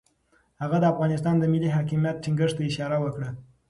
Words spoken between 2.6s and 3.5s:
اشاره وکړه.